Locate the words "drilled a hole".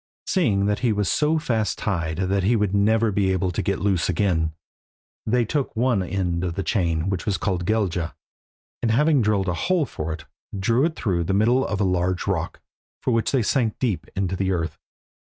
9.21-9.85